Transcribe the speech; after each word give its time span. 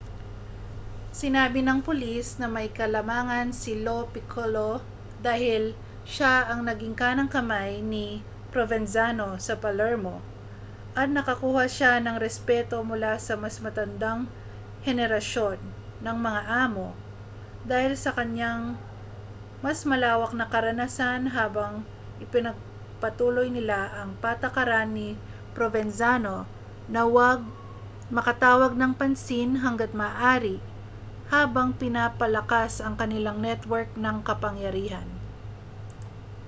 sinabi 1.21 1.59
ng 1.63 1.79
pulis 1.87 2.27
na 2.41 2.47
may 2.55 2.67
kalamangan 2.79 3.49
si 3.61 3.73
lo 3.85 3.97
piccolo 4.15 4.69
dahil 5.27 5.63
siya 6.13 6.33
ang 6.51 6.59
naging 6.69 6.95
kanang-kamay 7.01 7.71
ni 7.93 8.05
provenzano 8.53 9.29
sa 9.45 9.53
palermo 9.63 10.15
at 11.01 11.07
nakakuha 11.17 11.65
siya 11.75 11.93
ng 12.01 12.17
respeto 12.25 12.77
mula 12.89 13.13
sa 13.27 13.33
mas 13.43 13.55
matandang 13.65 14.21
henerasyon 14.87 15.59
ng 16.03 16.17
mga 16.25 16.41
amo 16.65 16.87
dahil 17.71 17.93
sa 18.03 18.11
kaniyang 18.17 18.63
mas 19.65 19.79
malawak 19.91 20.31
na 20.39 20.45
karanasan 20.53 21.21
habang 21.37 21.73
ipinagpatuloy 22.23 23.47
nila 23.57 23.79
ang 23.99 24.09
patakaran 24.23 24.89
ni 24.97 25.09
provenzano 25.55 26.37
na 26.93 27.01
huwag 27.09 27.39
makatawag 28.17 28.73
ng 28.75 28.91
pansin 28.99 29.51
hangga't 29.63 29.93
maaari 30.01 30.57
habang 31.35 31.69
pinapalakas 31.81 32.73
ang 32.85 32.95
kanilang 33.01 33.39
network 33.47 33.87
ng 34.05 34.17
kapangyarihan 34.27 35.07